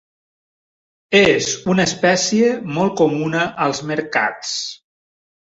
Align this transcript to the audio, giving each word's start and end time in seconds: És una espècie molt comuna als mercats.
És 1.19 1.49
una 1.73 1.85
espècie 1.89 2.49
molt 2.79 2.97
comuna 3.03 3.45
als 3.67 3.85
mercats. 3.93 4.57